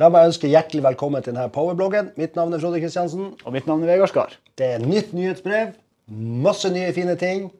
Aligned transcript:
Da 0.00 0.08
må 0.08 0.16
jeg 0.16 0.30
ønske 0.30 0.48
hjertelig 0.48 0.80
velkommen 0.80 1.20
til 1.20 1.34
denne 1.34 1.50
powerbloggen. 1.52 2.06
Mitt 2.16 2.32
navn 2.32 2.54
er 2.56 2.60
Frode 2.62 2.78
Kristiansen. 2.80 3.34
Og 3.44 3.52
mitt 3.52 3.66
navn 3.68 3.82
er 3.84 3.90
Vegard 3.90 4.08
Skar. 4.08 4.30
Det 4.56 4.70
er 4.78 4.80
nytt 4.80 5.10
nyhetsbrev, 5.12 5.74
masse 6.40 6.70
nye 6.72 6.94
fine 6.96 7.18
ting, 7.20 7.50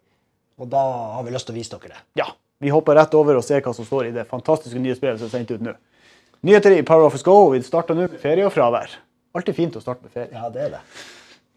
og 0.57 0.71
da 0.73 0.81
har 1.19 1.27
vi 1.27 1.35
lyst 1.35 1.51
til 1.51 1.53
å 1.53 1.59
vise 1.59 1.75
dere 1.75 1.99
det. 1.99 2.01
Ja, 2.23 2.31
vi 2.65 2.73
hopper 2.73 2.97
rett 2.97 3.13
over 3.19 3.37
og 3.37 3.45
ser 3.45 3.61
hva 3.61 3.75
som 3.77 3.85
står 3.85 4.09
i 4.09 4.15
det 4.15 4.25
fantastiske 4.31 4.81
nyhetsbrevet 4.81 5.21
som 5.21 5.29
er 5.29 5.35
sendt 5.35 5.53
ut 5.53 5.67
nå. 5.69 5.77
Nyheter 6.49 6.79
i 6.79 6.81
Power 6.89 7.11
Office 7.11 7.29
Go. 7.29 7.37
Vi 7.53 7.61
starter 7.67 7.99
nå 7.99 8.09
med 8.09 8.17
ferie 8.25 8.49
og 8.49 8.57
fravær. 8.57 8.97
Alltid 9.37 9.61
fint 9.61 9.77
å 9.77 9.85
starte 9.85 10.09
med 10.09 10.17
ferie. 10.17 10.33
Ja, 10.33 10.49
det 10.49 10.65
er 10.65 10.75
det. 10.79 10.83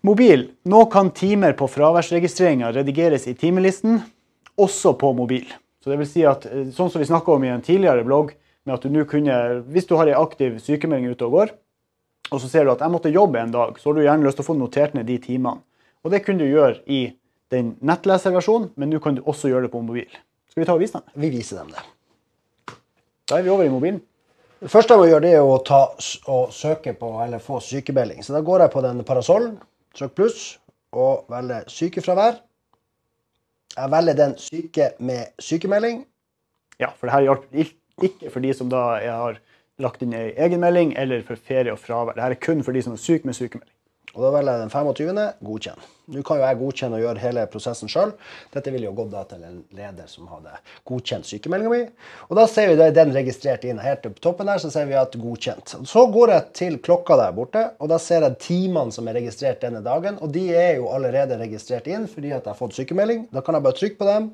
Mobil. 0.04 0.50
Nå 0.68 0.84
kan 0.92 1.16
timer 1.16 1.56
på 1.56 1.72
fraværsregistreringa 1.72 2.76
redigeres 2.76 3.32
i 3.32 3.40
timelisten, 3.40 4.02
også 4.60 4.98
på 5.00 5.16
mobil. 5.16 5.48
Så 5.80 5.96
det 5.96 6.04
vil 6.04 6.12
si 6.12 6.28
at, 6.28 6.44
eh, 6.52 6.68
sånn 6.76 6.92
som 6.92 7.00
vi 7.00 7.08
snakka 7.08 7.40
om 7.40 7.48
i 7.48 7.56
en 7.56 7.64
tidligere 7.64 8.04
blogg, 8.04 8.36
med 8.64 8.76
at 8.78 8.86
du 8.86 8.94
nå 8.94 9.04
kunne, 9.10 9.36
hvis 9.74 9.88
du 9.90 9.96
har 10.00 10.10
en 10.10 10.22
aktiv 10.22 10.58
sykemelding 10.64 11.12
ute 11.14 11.28
og 11.28 11.38
går, 11.38 11.54
og 12.32 12.42
så 12.42 12.50
ser 12.50 12.66
du 12.66 12.72
at 12.74 12.82
jeg 12.82 12.94
måtte 12.94 13.12
jobbe 13.14 13.42
en 13.42 13.52
dag, 13.54 13.76
så 13.80 13.90
har 13.90 13.98
du 13.98 14.06
gjerne 14.06 14.26
lyst 14.26 14.40
til 14.40 14.46
å 14.46 14.50
få 14.52 14.56
notert 14.58 14.96
ned 14.98 15.10
de 15.10 15.18
timene. 15.22 15.62
Og 16.04 16.12
det 16.12 16.24
kunne 16.26 16.44
du 16.44 16.50
gjøre 16.50 16.80
i 16.92 17.02
den 17.54 17.76
nettleserversjonen, 17.86 18.72
men 18.80 18.90
nå 18.92 19.02
kan 19.04 19.18
du 19.18 19.22
også 19.24 19.52
gjøre 19.52 19.68
det 19.68 19.74
på 19.74 19.84
mobil. 19.84 20.10
Skal 20.52 20.64
vi 20.64 20.68
ta 20.70 20.76
og 20.76 20.82
vise 20.82 21.00
dem? 21.00 21.14
Vi 21.20 21.30
viser 21.34 21.62
dem 21.62 21.70
det. 21.76 21.84
Da 23.30 23.38
er 23.38 23.46
vi 23.46 23.52
over 23.54 23.68
i 23.68 23.72
mobilen. 23.72 24.02
Det 24.64 24.72
første 24.72 24.96
jeg 24.96 25.02
må 25.02 25.08
gjøre, 25.10 25.26
det 25.26 25.36
er 25.36 25.44
å 25.44 25.60
ta 25.68 25.82
og 26.32 26.52
søke 26.56 26.96
på, 26.96 27.12
eller 27.24 27.44
få 27.44 27.60
sykemelding. 27.64 28.24
Så 28.24 28.36
da 28.36 28.42
går 28.46 28.64
jeg 28.64 28.74
på 28.74 28.84
den 28.86 29.04
parasollen, 29.08 29.58
søk 29.98 30.16
pluss, 30.16 30.42
og 30.96 31.26
velger 31.32 31.68
sykefravær. 31.72 32.40
Jeg 33.74 33.92
velger 33.92 34.18
den 34.20 34.36
syke 34.40 34.90
med 35.04 35.34
sykemelding. 35.42 36.04
Ja, 36.80 36.92
for 36.94 37.10
det 37.10 37.16
her 37.16 37.28
hjalp 37.28 37.48
ikke 38.02 38.32
for 38.34 38.42
de 38.44 38.54
som 38.58 38.72
da 38.72 38.84
har 39.04 39.40
lagt 39.82 40.04
inn 40.06 40.14
ei 40.18 40.32
egenmelding, 40.38 40.96
eller 40.98 41.24
for 41.28 41.40
ferie 41.40 41.74
og 41.74 41.82
fravær. 41.82 42.18
Det 42.18 42.26
er 42.26 42.42
kun 42.42 42.64
for 42.66 42.76
de 42.76 42.84
som 42.86 42.96
er 42.96 43.02
syke 43.02 43.30
med 43.30 43.38
sykemelding. 43.38 43.70
Og 44.14 44.22
da 44.22 44.30
velger 44.36 44.54
jeg 44.54 44.62
den 44.62 44.70
25. 44.70 45.22
godkjenn. 45.42 45.86
Nå 46.14 46.22
kan 46.28 46.38
jo 46.38 46.44
jeg 46.44 46.58
godkjenne 46.60 46.98
og 47.00 47.02
gjøre 47.02 47.22
hele 47.24 47.46
prosessen 47.50 47.90
sjøl. 47.90 48.12
Dette 48.54 48.70
ville 48.70 48.86
jo 48.86 48.94
gått 48.94 49.16
til 49.32 49.46
en 49.48 49.56
leder 49.74 50.10
som 50.12 50.28
hadde 50.30 50.54
godkjent 50.90 51.26
sykemeldinga 51.26 51.72
mi. 51.72 51.80
Og 52.28 52.38
da 52.38 52.44
ser 52.52 52.70
vi 52.70 52.76
da 52.78 52.92
er 52.92 52.94
den 52.94 53.14
registrert 53.16 53.66
inn. 53.66 53.82
Helt 53.82 54.06
på 54.06 54.22
toppen 54.22 54.52
der 54.52 54.62
så 54.62 54.70
ser 54.74 54.86
vi 54.92 55.00
at 55.00 55.18
godkjent. 55.18 55.74
Så 55.90 56.06
går 56.14 56.36
jeg 56.36 56.46
til 56.60 56.78
klokka 56.86 57.18
der 57.24 57.34
borte, 57.34 57.66
og 57.82 57.90
da 57.90 57.98
ser 58.02 58.28
jeg 58.28 58.38
timene 58.44 58.94
som 58.94 59.10
er 59.10 59.18
registrert 59.18 59.66
denne 59.66 59.82
dagen. 59.86 60.22
Og 60.22 60.30
de 60.36 60.46
er 60.54 60.76
jo 60.78 60.92
allerede 60.94 61.40
registrert 61.42 61.90
inn 61.90 62.06
fordi 62.12 62.36
at 62.36 62.44
jeg 62.44 62.52
har 62.52 62.60
fått 62.60 62.78
sykemelding. 62.78 63.32
Da 63.34 63.42
kan 63.42 63.58
jeg 63.58 63.66
bare 63.66 63.82
trykke 63.82 64.02
på 64.04 64.12
dem 64.12 64.30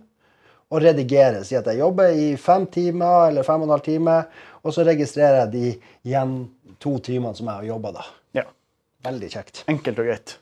og 0.69 0.83
redigere. 0.83 1.43
Si 1.45 1.57
at 1.57 1.67
jeg 1.69 1.81
jobber 1.81 2.13
i 2.13 2.33
fem 2.39 2.67
timer 2.71 3.29
eller 3.29 3.47
fem 3.47 3.63
og 3.63 3.69
en 3.69 3.75
halv 3.77 3.85
time, 3.85 4.19
og 4.63 4.75
så 4.75 4.85
registrerer 4.87 5.43
jeg 5.43 5.51
de 5.53 5.73
igjen 6.09 6.37
to 6.79 6.97
timene 7.03 7.35
som 7.35 7.49
jeg 7.49 7.61
har 7.61 7.71
jobba 7.73 7.95
da. 7.97 8.05
Ja, 8.41 8.45
Veldig 9.07 9.31
kjekt. 9.31 9.63
Enkelt 9.71 9.99
og 10.01 10.09
greit. 10.09 10.37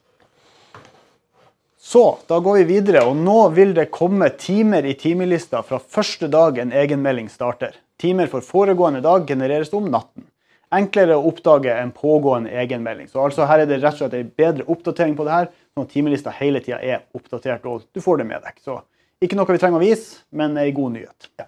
Så, 1.87 2.17
da 2.27 2.39
går 2.43 2.57
vi 2.57 2.63
videre, 2.73 3.05
og 3.07 3.15
nå 3.15 3.35
vil 3.55 3.69
det 3.77 3.85
komme 3.95 4.27
timer 4.35 4.83
i 4.83 4.97
timelista 4.99 5.61
fra 5.63 5.77
første 5.79 6.27
dag 6.27 6.57
en 6.59 6.73
egenmelding 6.75 7.29
starter. 7.31 7.77
Timer 8.01 8.27
for 8.27 8.43
foregående 8.43 8.99
dag 9.05 9.23
genereres 9.29 9.71
om 9.77 9.87
natten. 9.93 10.25
Enklere 10.73 11.15
å 11.15 11.29
oppdage 11.29 11.71
en 11.71 11.93
pågående 11.95 12.51
egenmelding. 12.51 13.07
Så 13.07 13.21
altså 13.23 13.47
her 13.47 13.63
er 13.63 13.69
det 13.69 13.77
rett 13.79 13.95
og 13.95 14.01
slett 14.01 14.17
en 14.17 14.33
bedre 14.41 14.65
oppdatering 14.67 15.15
på 15.15 15.23
det 15.23 15.35
her, 15.37 15.47
sånn 15.71 15.87
at 15.87 15.93
timelista 15.93 16.33
hele 16.35 16.59
tida 16.65 16.81
er 16.83 17.05
oppdatert, 17.15 17.63
og 17.69 17.85
du 17.95 18.03
får 18.03 18.19
det 18.19 18.27
med 18.33 18.43
deg. 18.43 18.59
Så 18.65 18.81
ikke 19.23 19.37
noe 19.37 19.49
vi 19.49 19.61
trenger 19.61 19.79
å 19.79 19.83
vise, 19.85 20.23
men 20.31 20.57
ei 20.61 20.71
god 20.75 20.93
nyhet. 20.97 21.29
Ja. 21.39 21.47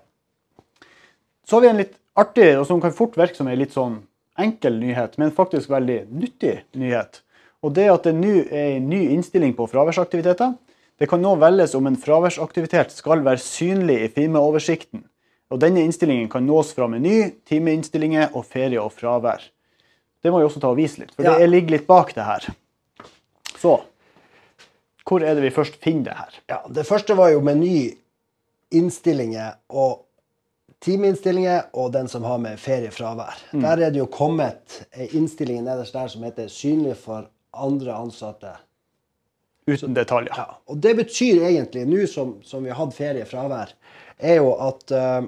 Så 1.46 1.58
har 1.58 1.62
vi 1.62 1.72
en 1.72 1.82
litt 1.82 1.96
artig, 2.20 2.52
og 2.60 2.66
som 2.68 2.82
kan 2.82 2.94
fort 2.96 3.18
virke 3.18 3.38
som 3.38 3.48
en 3.50 3.60
litt 3.60 3.74
sånn 3.76 4.00
enkel 4.40 4.80
nyhet, 4.80 5.18
men 5.18 5.34
faktisk 5.36 5.70
veldig 5.72 6.00
nyttig 6.14 6.56
nyhet. 6.80 7.22
Og 7.66 7.74
det 7.76 7.90
at 7.92 8.06
det 8.08 8.16
nå 8.16 8.36
er 8.48 8.78
en 8.78 8.90
ny 8.90 9.02
innstilling 9.16 9.54
på 9.58 9.68
fraværsaktiviteter. 9.68 10.54
Det 11.00 11.08
kan 11.12 11.22
nå 11.24 11.34
velges 11.40 11.76
om 11.76 11.88
en 11.88 11.98
fraværsaktivitet 12.00 12.92
skal 12.96 13.24
være 13.24 13.42
synlig 13.44 13.98
i 14.06 14.12
firmaoversikten. 14.16 15.04
Og 15.50 15.60
denne 15.60 15.82
innstillingen 15.84 16.30
kan 16.32 16.46
nås 16.46 16.74
fra 16.76 16.88
meny, 16.92 17.32
timeinnstillinger 17.50 18.36
og 18.38 18.46
ferie 18.48 18.80
og 18.80 18.94
fravær. 18.94 19.42
Det 20.24 20.32
må 20.32 20.42
vi 20.42 20.48
også 20.48 20.62
ta 20.62 20.70
og 20.72 20.78
vise 20.78 21.00
litt, 21.02 21.14
for 21.16 21.24
Ja. 21.24 21.38
det 21.40 21.50
ligger 21.50 21.78
litt 21.78 21.88
bak 21.88 22.14
det 22.14 22.24
her. 22.24 22.48
Så 23.58 23.82
hvor 25.10 25.26
er 25.26 25.34
det 25.36 25.48
vi 25.48 25.54
først 25.54 25.80
finner 25.82 26.12
det 26.12 26.18
her? 26.20 26.38
Ja, 26.54 26.60
det 26.70 26.86
første 26.88 27.18
var 27.18 27.32
jo 27.34 27.42
meny, 27.42 27.90
innstillinger 28.70 29.58
og 29.74 30.06
timeinnstillinger 30.86 31.72
og 31.74 31.92
den 31.96 32.08
som 32.12 32.24
har 32.28 32.38
med 32.42 32.60
feriefravær. 32.62 33.42
Der 33.52 33.82
er 33.86 33.92
det 33.92 34.00
jo 34.00 34.08
kommet 34.12 34.84
ei 34.94 35.10
innstilling 35.18 35.64
nederst 35.66 35.98
der 35.98 36.08
som 36.08 36.24
heter 36.24 36.48
'synlig 36.48 36.96
for 36.98 37.30
andre 37.54 37.94
ansatte'. 37.94 38.56
Uten 39.68 39.94
detaljer. 39.94 40.34
Ja, 40.38 40.46
og 40.68 40.84
det 40.84 40.96
betyr 40.96 41.44
egentlig, 41.46 41.86
nå 41.86 42.06
som, 42.08 42.38
som 42.44 42.64
vi 42.64 42.70
har 42.70 42.86
hatt 42.86 42.96
feriefravær, 42.96 43.74
er 44.20 44.36
jo 44.36 44.54
at 44.54 44.92
eh, 44.92 45.28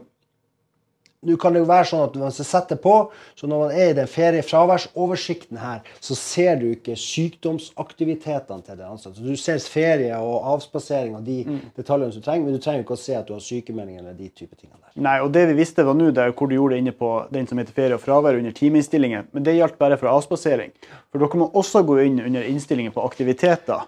nå 1.21 1.35
kan 1.37 1.53
det 1.53 1.61
jo 1.61 1.67
være 1.69 1.85
sånn 1.85 2.03
at 2.07 2.15
man 2.17 2.33
skal 2.33 2.47
sette 2.49 2.75
på, 2.81 2.95
så 3.37 3.45
når 3.49 3.59
man 3.61 3.73
er 3.77 3.91
i 3.91 3.97
den 3.99 4.07
feriefraværsoversikten 4.09 5.59
her, 5.61 5.83
så 6.01 6.17
ser 6.17 6.55
du 6.57 6.71
ikke 6.71 6.95
sykdomsaktivitetene 6.97 8.65
til 8.65 8.79
den 8.79 8.87
ansatte. 8.87 9.19
Så 9.19 9.27
du 9.27 9.37
ser 9.37 9.61
ferie 9.69 10.17
og 10.17 10.47
avspasering 10.55 11.13
og 11.19 11.27
de 11.27 11.43
detaljene 11.77 12.15
som 12.15 12.23
du 12.23 12.25
trenger, 12.25 12.47
men 12.47 12.57
du 12.57 12.63
trenger 12.63 12.81
ikke 12.81 12.97
å 12.97 13.03
se 13.03 13.13
at 13.19 13.29
du 13.29 13.35
har 13.35 13.43
sykemelding 13.45 14.01
eller 14.01 14.17
de 14.17 14.31
type 14.33 14.55
tingene 14.55 14.79
der. 14.79 14.95
Nei, 15.05 15.19
og 15.21 15.29
det 15.35 15.45
vi 15.51 15.59
visste 15.61 15.85
var 15.85 15.99
nå, 15.99 16.09
det 16.09 16.25
er 16.25 16.33
hvor 16.33 16.49
du 16.49 16.57
gjorde 16.57 16.73
det 16.73 16.81
inne 16.87 16.95
på 16.97 17.11
den 17.37 17.45
som 17.51 17.61
heter 17.61 17.77
ferie 17.77 17.99
og 17.99 18.01
fravær 18.01 18.41
under 18.41 18.57
timeinnstillingen, 18.57 19.29
men 19.29 19.45
det 19.45 19.59
gjaldt 19.59 19.77
bare 19.81 20.01
for 20.01 20.09
avspasering. 20.15 20.73
For 21.13 21.21
dere 21.21 21.43
må 21.43 21.51
også 21.53 21.85
gå 21.85 22.01
inn 22.07 22.17
under 22.25 22.49
innstillingen 22.49 22.97
på 22.97 23.05
aktiviteter 23.05 23.85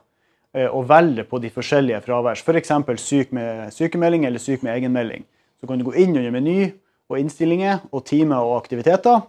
eh, 0.53 0.69
og 0.69 0.85
velge 0.93 1.25
på 1.25 1.41
de 1.41 1.49
forskjellige 1.57 2.05
fraværs. 2.05 2.45
F.eks. 2.45 2.77
syk 3.01 3.33
med 3.33 3.73
sykemelding 3.73 4.29
eller 4.29 4.43
syk 4.43 4.61
med 4.61 4.77
egenmelding. 4.77 5.25
Så 5.57 5.69
kan 5.69 5.81
du 5.81 5.87
gå 5.87 5.97
inn 5.97 6.13
under 6.13 6.29
meny 6.35 6.73
og 7.11 7.19
innstillinger 7.19 7.83
og 7.91 8.05
timer 8.07 8.43
og 8.43 8.57
aktiviteter. 8.61 9.25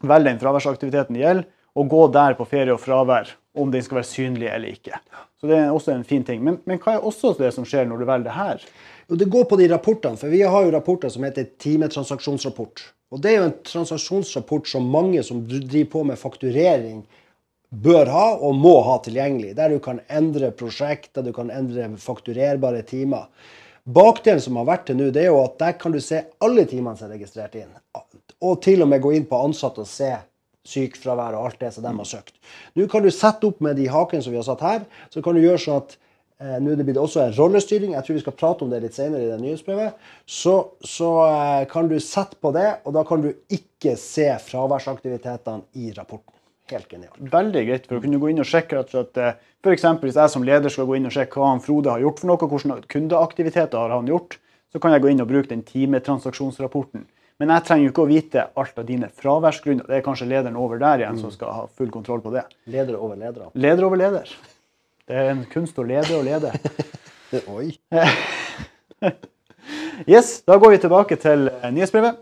Velg 0.00 0.30
den 0.30 0.40
fraværsaktiviteten 0.40 1.16
det 1.16 1.24
gjelder, 1.24 1.48
og 1.76 1.90
gå 1.90 2.06
der 2.14 2.36
på 2.38 2.46
ferie 2.48 2.74
og 2.74 2.80
fravær 2.82 3.34
om 3.60 3.70
den 3.72 3.82
skal 3.82 4.00
være 4.00 4.08
synlig 4.08 4.48
eller 4.50 4.72
ikke. 4.74 4.98
Så 5.40 5.48
det 5.50 5.58
er 5.58 5.72
også 5.72 5.94
en 5.94 6.06
fin 6.06 6.24
ting. 6.26 6.42
Men, 6.44 6.58
men 6.68 6.80
hva 6.82 6.96
er 6.96 7.06
også 7.06 7.34
det 7.38 7.52
som 7.56 7.66
skjer 7.68 7.86
når 7.88 8.02
du 8.02 8.08
velger 8.08 8.28
det 8.28 8.36
her? 8.36 8.64
Jo, 9.08 9.18
det 9.18 9.30
går 9.32 9.46
på 9.50 9.58
de 9.58 9.68
rapportene, 9.72 10.18
for 10.20 10.32
vi 10.32 10.42
har 10.42 10.66
jo 10.66 10.74
rapporter 10.74 11.12
som 11.12 11.24
heter 11.26 11.48
timetransaksjonsrapport. 11.62 12.82
Og 13.10 13.22
det 13.22 13.32
er 13.32 13.40
jo 13.40 13.46
en 13.48 13.56
transaksjonsrapport 13.66 14.68
som 14.70 14.86
mange 14.86 15.22
som 15.26 15.40
driver 15.48 15.88
på 15.94 16.04
med 16.06 16.20
fakturering, 16.20 17.00
bør 17.70 18.10
ha 18.10 18.26
og 18.42 18.54
må 18.58 18.76
ha 18.86 18.98
tilgjengelig. 19.02 19.54
Der 19.58 19.74
du 19.74 19.80
kan 19.82 20.02
endre 20.10 20.50
prosjekter, 20.54 21.22
du 21.22 21.32
kan 21.34 21.50
endre 21.54 21.88
fakturerbare 22.02 22.82
timer. 22.86 23.28
Bakdelen 23.94 24.42
som 24.42 24.58
har 24.60 24.68
vært 24.68 24.88
til 24.88 24.98
nå, 24.98 25.10
det 25.14 25.24
er 25.24 25.30
jo 25.30 25.40
at 25.42 25.56
der 25.62 25.78
kan 25.80 25.94
du 25.94 26.00
se 26.04 26.22
alle 26.44 26.66
timene 26.68 26.98
som 26.98 27.08
er 27.08 27.16
registrert 27.16 27.56
inn. 27.58 27.70
Og 28.40 28.60
til 28.64 28.84
og 28.84 28.90
med 28.90 29.02
gå 29.04 29.14
inn 29.16 29.28
på 29.28 29.40
ansatte 29.40 29.84
og 29.84 29.90
se 29.90 30.12
sykefravær 30.70 31.38
og 31.38 31.48
alt 31.48 31.62
det 31.62 31.72
som 31.74 31.86
de 31.86 31.92
har 31.96 32.08
søkt. 32.08 32.36
Nå 32.76 32.86
kan 32.92 33.02
du 33.02 33.10
sette 33.14 33.48
opp 33.48 33.62
med 33.64 33.80
de 33.80 33.88
hakene 33.90 34.22
som 34.22 34.34
vi 34.34 34.38
har 34.38 34.46
satt 34.46 34.64
her, 34.64 34.86
så 35.12 35.22
kan 35.24 35.36
du 35.36 35.42
gjøre 35.42 35.62
sånn 35.64 35.80
at 35.80 35.96
Eh, 36.40 36.56
Nå 36.56 36.72
er 36.72 36.80
det 36.80 36.86
blitt 36.88 37.00
også 37.00 37.20
en 37.20 37.34
rollestyring, 37.36 37.92
jeg 37.92 38.06
tror 38.06 38.16
vi 38.16 38.22
skal 38.22 38.36
prate 38.40 38.64
om 38.64 38.70
det 38.72 38.80
litt 38.80 38.96
senere 38.96 39.26
i 39.26 39.28
det 39.28 39.38
nyhetsbrevet. 39.42 40.10
Så, 40.24 40.54
så 40.80 41.10
eh, 41.26 41.64
kan 41.68 41.90
du 41.90 41.98
sette 42.00 42.38
på 42.40 42.52
det, 42.56 42.68
og 42.88 42.96
da 42.96 43.04
kan 43.08 43.24
du 43.24 43.34
ikke 43.52 43.92
se 44.00 44.30
fraværsaktivitetene 44.46 45.68
i 45.76 45.92
rapporten. 45.96 46.39
Helt 46.70 46.88
genialt. 46.88 47.18
veldig 47.32 47.62
greit 47.66 47.86
for 47.88 47.98
å 47.98 48.02
kunne 48.04 48.20
gå 48.22 48.30
inn 48.30 48.42
og 48.42 48.48
sjekke 48.48 48.78
rett 48.78 48.94
og 48.94 48.96
slett, 48.96 49.16
eh, 49.18 49.72
eksempel 49.72 50.08
hvis 50.08 50.18
jeg 50.20 50.30
som 50.30 50.44
leder 50.46 50.72
skal 50.72 50.86
gå 50.86 50.96
inn 50.96 51.06
og 51.06 51.14
sjekke 51.14 51.40
hva 51.40 51.52
han 51.52 51.62
Frode 51.64 51.90
har 51.90 52.00
gjort 52.00 52.20
for 52.20 52.30
noe, 52.30 52.36
hvilke 52.38 52.92
kundeaktiviteter 52.94 53.78
har 53.78 53.90
han 53.90 54.06
gjort, 54.06 54.38
så 54.72 54.80
kan 54.80 54.92
jeg 54.94 55.02
gå 55.02 55.10
inn 55.10 55.20
og 55.20 55.28
bruke 55.28 55.50
den 55.50 55.64
timetransaksjonsrapporten. 55.66 57.06
Men 57.40 57.48
jeg 57.48 57.64
trenger 57.64 57.86
jo 57.86 57.90
ikke 57.94 58.04
å 58.04 58.10
vite 58.10 58.46
alt 58.60 58.78
av 58.78 58.86
dine 58.86 59.08
fraværsgrunner. 59.08 59.86
Det 59.88 59.96
er 59.96 60.04
kanskje 60.04 60.28
lederen 60.28 60.58
over 60.60 60.78
der 60.78 61.00
igjen 61.00 61.18
som 61.18 61.32
skal 61.32 61.54
ha 61.56 61.66
full 61.72 61.90
kontroll 61.90 62.20
på 62.20 62.34
det. 62.34 62.44
Leder 62.68 62.98
over 63.00 63.16
ledere. 63.16 63.48
Leder 63.54 63.86
over 63.88 63.96
leder. 63.96 64.28
Det 65.08 65.16
er 65.16 65.30
en 65.32 65.46
kunst 65.50 65.78
å 65.80 65.86
lede 65.88 66.18
og 66.18 66.26
lede. 66.28 66.52
Oi. 67.56 67.72
Yes, 70.08 70.42
Da 70.48 70.56
går 70.56 70.70
vi 70.70 70.78
tilbake 70.80 71.16
til 71.20 71.48
eh, 71.48 71.70
nyhetsbrevet. 71.72 72.16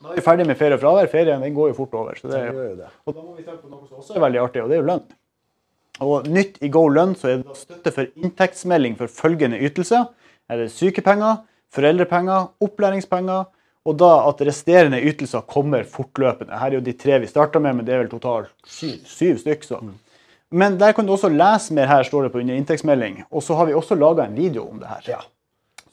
Da 0.00 0.10
er 0.12 0.16
vi 0.16 0.24
ferdig 0.24 0.46
med 0.48 0.56
ferie 0.56 0.76
og 0.78 0.80
fravær. 0.80 1.08
Ferien 1.12 1.42
den 1.44 1.54
går 1.54 1.68
jo 1.72 1.74
fort 1.76 1.94
over. 1.94 2.14
så 2.16 2.28
det 2.30 2.38
er 2.40 2.52
jo. 2.52 2.86
Og 3.06 3.14
da 3.14 3.20
må 3.20 3.34
vi 3.36 3.42
tenke 3.44 3.60
på 3.60 3.68
noe 3.68 3.86
som 3.88 3.98
også 4.00 4.16
er 4.16 4.24
veldig 4.24 4.40
artig, 4.40 4.62
og 4.62 4.68
det 4.70 4.78
er 4.78 4.82
jo 4.82 4.88
lønn. 4.88 5.02
Og 6.00 6.28
nytt 6.32 6.56
i 6.64 6.68
Go 6.72 6.86
lønn 6.88 7.14
så 7.20 7.28
er 7.28 7.42
det 7.42 7.56
støtte 7.60 7.92
for 7.92 8.08
inntektsmelding 8.16 8.94
for 8.96 9.12
følgende 9.12 9.58
ytelser. 9.60 10.06
Er 10.48 10.62
det 10.62 10.70
sykepenger, 10.72 11.42
foreldrepenger, 11.76 12.46
opplæringspenger, 12.64 13.44
og 13.84 13.98
da 14.00 14.08
at 14.28 14.40
resterende 14.44 15.00
ytelser 15.04 15.44
kommer 15.48 15.84
fortløpende. 15.88 16.56
Her 16.56 16.70
er 16.72 16.78
jo 16.78 16.84
de 16.84 16.92
tre 16.96 17.18
vi 17.20 17.28
starta 17.28 17.60
med, 17.60 17.76
men 17.76 17.86
det 17.86 17.94
er 17.94 18.02
vel 18.02 18.10
totalt 18.12 18.48
syv, 18.68 18.96
syv 19.08 19.38
stykk. 19.44 19.64
Så. 19.68 19.78
Men 20.50 20.78
der 20.80 20.92
kan 20.96 21.06
du 21.06 21.12
også 21.14 21.28
lese 21.32 21.76
mer 21.76 21.86
her, 21.92 22.02
står 22.08 22.26
det 22.26 22.32
på 22.32 22.40
under 22.40 22.56
inntektsmelding. 22.56 23.20
Og 23.30 23.44
så 23.44 23.54
har 23.60 23.68
vi 23.68 23.76
også 23.76 23.94
laga 24.00 24.24
en 24.24 24.36
video 24.36 24.64
om 24.68 24.80
det 24.80 24.88
her. 24.88 25.04
Ja. 25.14 25.20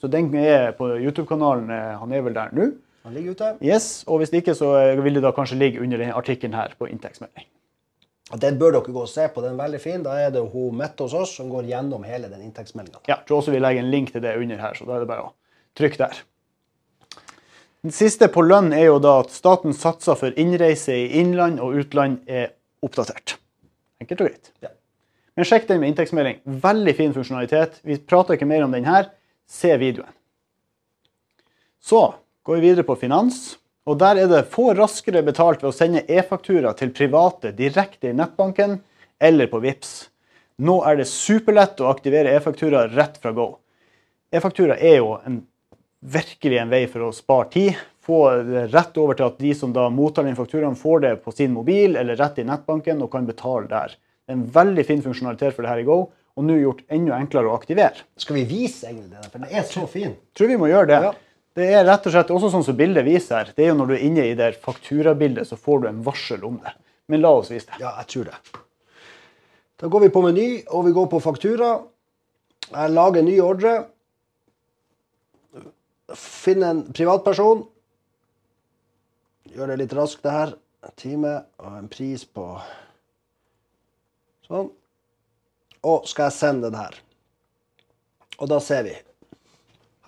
Så 0.00 0.08
den 0.08 0.32
er 0.34 0.72
på 0.78 0.88
YouTube-kanalen. 0.96 1.70
eh, 1.70 1.98
Han 2.00 2.12
er 2.12 2.22
vel 2.22 2.34
der 2.34 2.48
nå. 2.52 2.70
Han 3.06 3.14
ligger 3.14 3.36
ute. 3.36 3.52
Yes, 3.64 4.04
og 4.06 4.18
Hvis 4.22 4.32
ikke, 4.34 4.54
så 4.58 4.72
vil 5.02 5.18
det 5.18 5.22
da 5.24 5.32
kanskje 5.32 5.58
ligge 5.60 5.80
under 5.80 6.00
denne 6.00 6.16
artikkelen 6.18 6.56
her 6.58 6.74
på 6.78 6.90
inntektsmelding. 6.90 7.46
Den 8.36 8.58
bør 8.60 8.74
dere 8.76 8.92
gå 8.92 9.00
og 9.00 9.08
se 9.08 9.24
på. 9.32 9.40
Den 9.40 9.54
er 9.54 9.62
veldig 9.62 9.78
fin. 9.80 10.02
Da 10.04 10.18
er 10.20 10.32
det 10.34 10.42
hun 10.52 10.76
Mette 10.76 11.06
hos 11.06 11.14
oss 11.16 11.36
som 11.38 11.48
går 11.48 11.70
gjennom 11.70 12.02
hele 12.04 12.28
den 12.28 12.42
inntektsmeldinga. 12.44 13.00
Ja, 13.06 13.14
jeg 13.16 13.28
tror 13.28 13.40
også 13.40 13.54
vi 13.54 13.62
legger 13.62 13.80
en 13.80 13.92
link 13.92 14.12
til 14.12 14.24
det 14.24 14.34
under 14.36 14.60
her, 14.60 14.76
så 14.76 14.84
da 14.84 14.98
er 14.98 15.04
det 15.04 15.08
bare 15.08 15.30
å 15.30 15.32
trykke 15.78 16.02
der. 16.02 16.20
Den 17.86 17.94
siste 17.94 18.28
på 18.28 18.42
lønn 18.44 18.72
er 18.76 18.88
jo 18.90 18.98
da 19.00 19.20
at 19.22 19.32
statens 19.32 19.80
satser 19.80 20.18
for 20.18 20.34
innreise 20.36 20.92
i 20.92 21.22
innland 21.22 21.62
og 21.62 21.78
utland 21.78 22.20
er 22.26 22.50
oppdatert. 22.84 23.38
Enkelt 24.02 24.20
og 24.20 24.28
greit. 24.28 24.52
Ja. 24.66 24.74
Men 25.38 25.46
sjekk 25.46 25.68
den 25.68 25.80
med 25.80 25.92
inntektsmelding. 25.92 26.40
Veldig 26.44 26.94
fin 26.98 27.14
funksjonalitet. 27.14 27.78
Vi 27.86 27.96
prater 28.02 28.34
ikke 28.34 28.50
mer 28.50 28.66
om 28.66 28.74
den 28.74 28.88
her. 28.88 29.12
Se 29.48 29.70
videoen. 29.78 30.10
Så 31.80 32.02
går 32.48 32.54
vi 32.54 32.60
videre 32.60 32.82
på 32.82 32.96
finans. 32.96 33.58
Og 33.84 33.98
Der 34.00 34.16
er 34.22 34.28
det 34.28 34.46
få 34.48 34.70
raskere 34.76 35.20
betalt 35.24 35.60
ved 35.60 35.68
å 35.68 35.76
sende 35.76 36.00
e-faktura 36.08 36.72
til 36.76 36.94
private 36.96 37.50
direkte 37.52 38.08
i 38.08 38.16
nettbanken 38.16 38.78
eller 39.20 39.50
på 39.52 39.60
VIPS. 39.60 39.90
Nå 40.64 40.78
er 40.88 40.96
det 40.96 41.10
superlett 41.10 41.82
å 41.84 41.90
aktivere 41.92 42.32
e-faktura 42.32 42.86
rett 42.88 43.20
fra 43.20 43.34
Go. 43.36 43.50
E-faktura 44.32 44.78
er 44.80 44.96
jo 44.96 45.12
en, 45.28 45.42
virkelig 46.00 46.62
en 46.62 46.72
vei 46.72 46.86
for 46.88 47.10
å 47.10 47.12
spare 47.12 47.50
tid. 47.52 47.84
Få 48.00 48.22
det 48.48 48.64
rett 48.72 48.96
over 48.96 49.20
til 49.20 49.28
at 49.28 49.38
de 49.44 49.52
som 49.60 49.76
da 49.76 49.84
mottar 49.92 50.24
den 50.24 50.40
fakturaen, 50.40 50.76
får 50.76 51.04
det 51.04 51.14
på 51.20 51.36
sin 51.36 51.52
mobil 51.52 52.00
eller 52.00 52.16
rett 52.16 52.40
i 52.40 52.48
nettbanken 52.48 53.04
og 53.04 53.12
kan 53.12 53.28
betale 53.28 53.68
der. 53.68 53.92
Det 54.24 54.32
er 54.32 54.40
en 54.40 54.48
veldig 54.56 54.88
fin 54.88 55.04
funksjonalitet 55.04 55.52
for 55.52 55.68
det 55.68 55.74
her 55.74 55.84
i 55.84 55.88
Go, 55.88 56.00
og 56.08 56.48
nå 56.48 56.56
gjort 56.62 56.84
enda 56.88 57.20
enklere 57.20 57.52
å 57.52 57.60
aktivere. 57.60 58.08
Skal 58.16 58.40
vi 58.40 58.48
vise 58.56 58.88
egentlig 58.88 59.18
det? 59.18 59.28
For 59.28 59.44
den 59.44 59.52
er 59.52 59.68
så 59.68 59.84
fin. 59.84 60.16
Tror 60.32 60.56
vi 60.56 60.60
må 60.60 60.72
gjøre 60.72 60.94
det. 60.96 61.06
Ja. 61.10 61.16
Det 61.58 61.66
er 61.74 61.82
rett 61.88 62.04
og 62.06 62.14
slett 62.14 62.28
også 62.30 62.52
sånn 62.52 62.64
som 62.68 62.76
bildet 62.78 63.02
viser 63.06 63.40
her. 63.40 63.48
Det 63.56 63.64
er 63.64 63.72
jo 63.72 63.78
når 63.80 63.90
du 63.90 63.94
er 63.96 64.02
inne 64.06 64.24
i 64.28 64.34
det 64.38 64.52
fakturabildet, 64.62 65.48
så 65.48 65.58
får 65.58 65.80
du 65.82 65.86
en 65.90 66.02
varsel 66.06 66.44
om 66.46 66.58
det. 66.62 66.70
Men 67.10 67.24
la 67.24 67.32
oss 67.34 67.50
vise 67.50 67.66
det. 67.66 67.80
Ja, 67.82 67.96
jeg 67.98 68.10
tror 68.12 68.28
det. 68.28 68.60
Da 69.78 69.90
går 69.90 70.04
vi 70.04 70.10
på 70.14 70.22
meny, 70.22 70.48
og 70.74 70.84
vi 70.86 70.92
går 70.94 71.08
på 71.10 71.20
faktura. 71.24 71.72
Jeg 72.68 72.92
lager 72.94 73.26
ny 73.26 73.34
ordre. 73.42 73.72
Finner 76.14 76.76
en 76.76 76.84
privatperson. 76.94 77.64
Gjør 79.50 79.72
det 79.72 79.80
litt 79.82 79.96
raskt, 79.98 80.22
det 80.22 80.34
her. 80.34 80.54
En 80.86 80.94
time 81.00 81.34
og 81.58 81.74
en 81.80 81.90
pris 81.90 82.22
på 82.22 82.46
Sånn. 84.48 84.70
Og 85.84 86.06
skal 86.08 86.30
jeg 86.30 86.38
sende 86.38 86.70
den 86.70 86.78
her. 86.78 86.94
Og 88.38 88.48
da 88.48 88.62
ser 88.64 88.86
vi. 88.86 88.94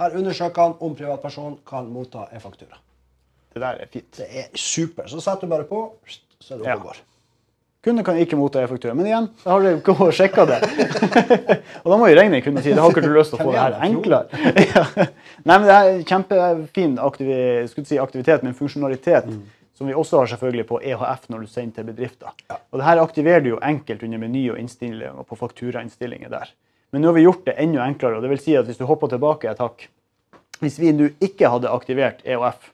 Her 0.01 0.17
undersøker 0.17 0.63
han 0.63 0.75
om 0.81 0.95
privatperson 0.97 1.59
kan 1.69 1.91
motta 1.93 2.25
en 2.33 2.41
faktura. 2.41 2.79
Det 3.53 3.61
der 3.61 3.83
er 3.83 3.89
fint. 3.93 4.11
Det 4.17 4.27
er 4.31 4.51
super. 4.57 5.09
Så 5.11 5.21
setter 5.21 5.45
du 5.47 5.53
bare 5.53 5.67
på, 5.69 5.83
så 6.41 6.55
er 6.55 6.59
det 6.59 6.67
oppe 6.67 6.71
og 6.71 6.77
Ja. 6.77 6.83
går. 6.89 7.01
Kunde 7.85 8.05
kan 8.05 8.19
ikke 8.21 8.37
motta 8.37 8.61
e-faktura. 8.61 8.93
Men 8.95 9.07
igjen, 9.07 9.27
da 9.41 9.51
har 9.55 9.63
dere 9.65 9.79
ikke 9.81 10.11
sjekka 10.13 10.45
det. 10.45 10.59
og 11.83 11.87
da 11.93 11.97
må 11.97 12.11
jo 12.11 12.17
Reine 12.19 12.43
kunden 12.45 12.63
si 12.63 12.75
det 12.75 12.83
har 12.83 12.93
ikke 12.93 13.05
du 13.07 13.15
lyst 13.15 13.33
til 13.33 13.41
å 13.41 13.47
få 13.47 13.55
det 13.55 13.63
her 13.63 13.77
enklere. 13.87 14.43
ja. 14.75 14.83
Nei, 15.49 15.57
men 15.57 15.65
Det 15.65 15.77
er 15.79 16.03
kjempefin 16.11 16.99
aktivitet, 17.01 17.71
skulle 17.73 17.89
si 17.89 17.97
aktivitet, 18.03 18.45
men 18.45 18.57
funksjonalitet. 18.59 19.33
Som 19.81 19.89
vi 19.89 19.97
også 19.97 20.19
har 20.21 20.29
selvfølgelig 20.29 20.67
på 20.69 20.81
EHF 20.85 21.31
når 21.33 21.47
du 21.47 21.49
sender 21.49 21.79
til 21.79 21.87
bedrifter. 21.89 22.35
Og 22.53 22.83
det 22.83 22.85
her 22.85 23.01
aktiverer 23.01 23.41
du 23.41 23.55
jo 23.55 23.61
enkelt 23.65 24.03
under 24.05 24.21
meny 24.21 24.43
og 24.53 24.61
innstillinger 24.61 25.25
på 25.25 25.41
fakturainnstillinger 25.41 26.29
der. 26.29 26.53
Men 26.91 27.03
nå 27.03 27.11
har 27.11 27.17
vi 27.19 27.25
gjort 27.25 27.45
det 27.47 27.55
enda 27.63 27.85
enklere. 27.87 28.17
og 28.19 28.23
det 28.23 28.31
vil 28.33 28.43
si 28.43 28.57
at 28.59 28.67
Hvis 28.67 28.79
du 28.81 28.85
hopper 28.89 29.09
tilbake 29.09 29.51
et 29.51 29.63
hakk 29.63 29.89
Hvis 30.61 30.79
vi 30.81 30.93
nå 30.93 31.11
ikke 31.23 31.49
hadde 31.49 31.71
aktivert 31.71 32.25
EOF, 32.25 32.73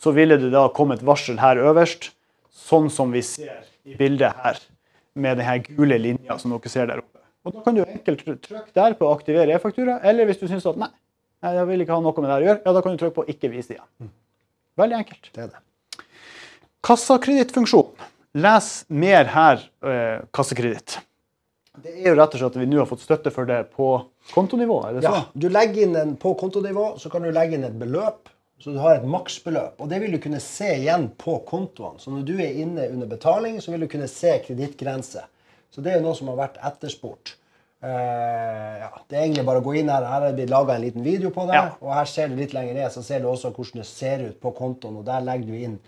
så 0.00 0.12
ville 0.16 0.38
det 0.40 0.50
da 0.50 0.68
komme 0.74 0.96
et 0.96 1.04
varsel 1.04 1.38
her 1.38 1.60
øverst, 1.60 2.10
sånn 2.50 2.88
som 2.90 3.12
vi 3.12 3.20
ser 3.22 3.60
i 3.84 3.94
bildet 3.94 4.32
her, 4.42 4.58
med 5.14 5.38
denne 5.38 5.58
gule 5.62 5.98
linja 6.00 6.38
som 6.40 6.50
dere 6.50 6.72
ser 6.72 6.88
der 6.88 7.02
oppe. 7.02 7.20
Og 7.44 7.54
Da 7.54 7.62
kan 7.64 7.76
du 7.76 7.84
enkelt 7.84 8.24
trykke 8.24 8.64
der 8.74 8.96
på 8.98 9.06
å 9.06 9.12
aktivere 9.14 9.54
e-faktura, 9.54 10.00
eller 10.02 10.26
hvis 10.26 10.40
du 10.40 10.46
syns 10.48 10.66
at 10.66 10.80
nei, 10.80 10.88
nei, 11.44 11.52
jeg 11.54 11.68
vil 11.68 11.84
ikke 11.84 11.94
ha 11.94 12.04
noe 12.04 12.16
med 12.24 12.30
det 12.30 12.38
å 12.38 12.46
gjøre, 12.48 12.62
ja, 12.64 12.72
da 12.72 12.82
kan 12.82 12.96
du 12.96 13.02
trykke 13.04 13.16
på 13.20 13.26
ikke 13.30 13.52
vise 13.52 13.76
igjen. 13.76 14.10
Veldig 14.80 14.98
enkelt. 15.02 15.30
Det 15.36 15.44
er 15.44 15.52
det. 15.52 16.04
Kassakredittfunksjon. 16.86 18.08
Les 18.40 18.68
mer 18.88 19.30
her, 19.36 19.62
eh, 19.84 20.20
kassakreditt. 20.32 20.98
Det 21.82 21.94
er 21.94 22.10
jo 22.10 22.16
rett 22.18 22.34
og 22.34 22.42
slett 22.42 22.56
at 22.56 22.60
vi 22.60 22.68
nå 22.68 22.80
har 22.82 22.88
fått 22.90 23.04
støtte 23.04 23.32
for 23.34 23.48
det 23.48 23.62
på 23.76 23.88
kontonivå. 24.34 24.80
er 24.88 24.98
det 24.98 25.04
så? 25.04 25.14
Ja, 25.14 25.22
du 25.32 25.48
legger 25.52 25.86
inn 25.86 25.96
en 25.96 26.14
på 26.20 26.34
kontonivå, 26.40 26.92
så 27.00 27.12
kan 27.12 27.24
du 27.24 27.32
legge 27.34 27.56
inn 27.56 27.66
et 27.68 27.78
beløp, 27.80 28.30
så 28.60 28.74
du 28.74 28.80
har 28.82 28.98
et 28.98 29.08
maksbeløp. 29.08 29.80
Og 29.80 29.88
det 29.88 30.00
vil 30.02 30.16
du 30.16 30.20
kunne 30.22 30.40
se 30.44 30.68
igjen 30.76 31.08
på 31.18 31.38
kontoene. 31.48 32.00
Så 32.02 32.12
når 32.12 32.24
du 32.28 32.34
er 32.38 32.58
inne 32.62 32.88
under 32.92 33.08
betaling, 33.08 33.60
så 33.64 33.72
vil 33.72 33.86
du 33.86 33.90
kunne 33.92 34.08
se 34.10 34.34
kredittgrense. 34.44 35.24
Så 35.70 35.84
det 35.84 35.92
er 35.92 36.00
jo 36.00 36.08
noe 36.08 36.18
som 36.18 36.28
har 36.32 36.40
vært 36.42 36.58
etterspurt. 36.66 37.36
Uh, 37.80 38.76
ja, 38.82 38.90
det 39.08 39.16
er 39.16 39.22
egentlig 39.22 39.46
bare 39.48 39.62
å 39.62 39.64
gå 39.64 39.78
inn 39.80 39.88
her. 39.88 40.04
Her 40.04 40.26
er 40.28 40.36
det 40.36 40.50
laga 40.50 40.76
en 40.76 40.84
liten 40.84 41.06
video 41.06 41.30
på 41.32 41.46
det. 41.48 41.56
Ja. 41.56 41.70
Og 41.80 41.94
her 41.96 42.10
ser 42.10 42.28
du 42.28 42.36
litt 42.36 42.52
lenger 42.52 42.76
ned, 42.76 42.90
så 42.92 43.04
ser 43.06 43.22
du 43.22 43.30
også 43.30 43.54
hvordan 43.54 43.80
det 43.80 43.88
ser 43.88 44.26
ut 44.26 44.36
på 44.42 44.52
kontoen. 44.58 44.98
Og 45.00 45.06
der 45.08 45.24
legger 45.24 45.48
du 45.48 45.56
inn 45.56 45.78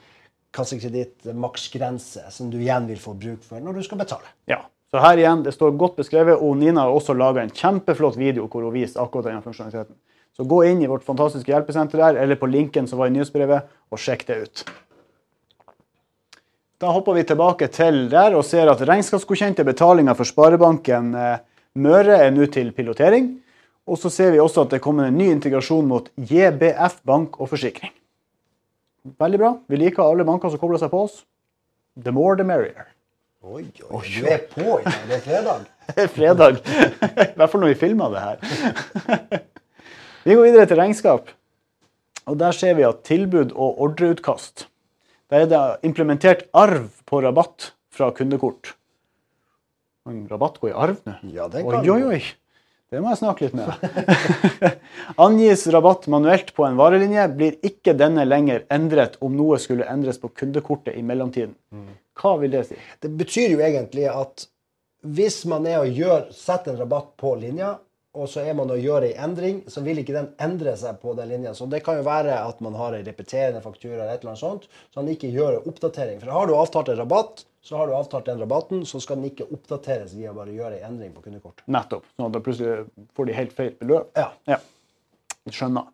kassekreditt 0.53 1.29
maksgrense, 1.37 2.25
som 2.33 2.49
du 2.53 2.59
igjen 2.61 2.89
vil 2.89 3.01
få 3.01 3.15
bruk 3.17 3.45
for 3.45 3.61
når 3.65 3.81
du 3.81 3.85
skal 3.87 4.01
betale. 4.01 4.33
Ja. 4.49 4.63
Så 4.93 5.01
her 5.01 5.17
igjen, 5.17 5.41
det 5.41 5.55
står 5.57 5.73
godt 5.81 5.97
beskrevet, 5.97 6.37
og 6.37 6.59
Nina 6.61 6.85
har 6.85 6.93
også 6.93 7.15
laga 7.17 7.41
en 7.41 7.53
kjempeflott 7.57 8.19
video 8.21 8.45
hvor 8.45 8.67
hun 8.67 8.75
viser 8.75 9.01
akkurat 9.01 9.31
denne 9.31 9.41
funksjonaliteten. 9.41 9.97
Så 10.37 10.45
gå 10.49 10.59
inn 10.69 10.83
i 10.85 10.89
vårt 10.89 11.05
fantastiske 11.07 11.49
hjelpesenter 11.49 12.01
der, 12.01 12.19
eller 12.21 12.37
på 12.41 12.49
linken 12.49 12.85
som 12.89 13.01
var 13.01 13.09
i 13.09 13.15
nyhetsbrevet, 13.15 13.71
og 13.89 14.01
sjekk 14.01 14.27
det 14.29 14.37
ut. 14.45 14.65
Da 16.83 16.93
hopper 16.93 17.17
vi 17.17 17.25
tilbake 17.25 17.71
til 17.73 18.05
der 18.13 18.37
og 18.37 18.45
ser 18.45 18.69
at 18.69 18.85
regnskapsgodkjente 18.85 19.65
betalinger 19.65 20.17
for 20.19 20.29
Sparebanken 20.29 21.13
eh, 21.17 21.43
Møre 21.73 22.19
er 22.27 22.33
nå 22.35 22.51
til 22.53 22.73
pilotering. 22.77 23.31
Og 23.89 23.97
så 23.99 24.11
ser 24.13 24.35
vi 24.35 24.41
også 24.43 24.67
at 24.67 24.75
det 24.75 24.83
kommer 24.85 25.09
en 25.09 25.17
ny 25.17 25.31
integrasjon 25.33 25.87
mot 25.89 26.11
JBF 26.17 27.01
bank 27.09 27.41
og 27.41 27.49
forsikring. 27.55 27.95
Veldig 29.19 29.41
bra. 29.41 29.55
Vi 29.73 29.79
liker 29.81 30.05
alle 30.05 30.27
banker 30.29 30.53
som 30.53 30.61
kobler 30.61 30.83
seg 30.83 30.93
på 30.93 31.07
oss. 31.07 31.23
The 31.97 32.13
more 32.13 32.37
the 32.37 32.45
merrier. 32.47 32.93
Oi, 33.43 33.65
oi, 33.91 34.03
du 34.07 34.27
er 34.31 34.43
på 34.47 34.77
i 34.79 34.85
dag. 34.87 35.01
Det 35.09 35.17
er 35.17 35.23
fredag. 35.25 35.63
Det 35.93 36.05
er 36.05 36.11
fredag. 36.15 36.59
I 36.63 37.33
hvert 37.35 37.51
fall 37.51 37.63
når 37.65 37.73
vi 37.73 37.79
filmer 37.81 38.13
det 38.15 38.21
her. 38.23 39.41
Vi 40.27 40.37
går 40.39 40.45
videre 40.47 40.67
til 40.71 40.79
regnskap. 40.79 41.33
Og 42.31 42.37
Der 42.39 42.55
ser 42.55 42.77
vi 42.79 42.85
at 42.87 43.01
tilbud 43.03 43.51
og 43.59 43.81
ordreutkast. 43.83 44.69
Der 45.27 45.43
er 45.43 45.49
det 45.51 45.63
implementert 45.89 46.45
arv 46.55 46.87
på 47.09 47.19
rabatt 47.25 47.73
fra 47.91 48.13
kundekort. 48.15 48.77
Men 50.07 50.29
rabatt 50.31 50.61
går 50.63 50.71
i 50.71 50.77
arv 50.85 51.03
nå? 51.09 51.17
Ja, 51.35 51.49
det 51.51 51.65
kan 51.67 51.83
Oi, 51.83 51.91
oi, 51.97 52.15
oi. 52.15 52.23
Det 52.93 53.01
må 53.01 53.09
jeg 53.09 53.23
snakke 53.23 53.47
litt 53.47 53.55
med. 53.57 53.71
Angis 55.25 55.65
rabatt 55.73 56.05
manuelt 56.13 56.51
på 56.53 56.67
en 56.67 56.77
varelinje, 56.77 57.25
blir 57.33 57.55
ikke 57.65 57.95
denne 57.97 58.27
lenger 58.29 58.67
endret 58.73 59.17
om 59.25 59.33
noe 59.33 59.57
skulle 59.63 59.89
endres 59.89 60.21
på 60.21 60.29
kundekortet 60.37 60.99
i 61.01 61.05
mellomtiden. 61.09 61.55
Hva 62.21 62.35
vil 62.43 62.53
det 62.53 62.67
si? 62.69 62.77
Det 63.01 63.09
betyr 63.17 63.55
jo 63.55 63.63
egentlig 63.65 64.11
at 64.13 64.45
hvis 65.03 65.41
man 65.49 65.65
er 65.67 65.81
og 65.81 65.97
gjør, 65.97 66.29
setter 66.37 66.75
en 66.75 66.83
rabatt 66.85 67.15
på 67.19 67.33
linja, 67.41 67.73
og 68.13 68.29
så 68.29 68.43
er 68.45 68.53
man 68.59 68.71
og 68.71 68.83
gjør 68.85 69.07
en 69.09 69.23
endring, 69.25 69.63
så 69.73 69.81
vil 69.81 70.03
ikke 70.03 70.15
den 70.15 70.29
endre 70.45 70.75
seg 70.77 71.01
på 71.01 71.15
den 71.17 71.31
linja. 71.33 71.55
Så 71.57 71.65
det 71.73 71.81
kan 71.87 71.97
jo 71.97 72.05
være 72.07 72.37
at 72.45 72.61
man 72.61 72.77
har 72.77 72.93
en 72.93 73.07
repeterende 73.07 73.65
faktura 73.65 73.97
eller 73.97 74.13
et 74.13 74.21
eller 74.21 74.35
annet 74.35 74.43
sånt, 74.43 74.69
så 74.93 75.01
man 75.01 75.09
ikke 75.15 75.33
gjør 75.33 75.63
oppdatering. 75.65 76.21
For 76.21 76.35
har 76.37 76.47
du 76.47 76.55
avtalt 76.59 76.93
en 76.93 77.01
rabatt, 77.01 77.47
så 77.63 77.79
har 77.79 77.87
du 77.87 77.95
avtalt 77.95 78.27
den 78.27 78.41
rabatten, 78.43 78.83
så 78.87 78.99
skal 79.01 79.21
den 79.21 79.31
ikke 79.31 79.47
oppdateres 79.55 80.17
via 80.19 80.33
bare 80.35 80.51
å 80.51 80.57
gjøre 80.57 80.81
en 80.81 80.93
endring 80.93 81.13
på 81.15 81.23
kundekort. 81.23 81.63
Nettopp. 81.71 82.07
Sånn 82.17 82.27
at 82.27 82.35
da 82.35 82.43
plutselig 82.43 82.87
får 83.15 83.29
de 83.29 83.37
helt 83.37 83.53
feil 83.55 83.75
beløp. 83.79 84.09
Ja. 84.19 84.33
Ja, 84.51 84.59
skjønner. 85.47 85.87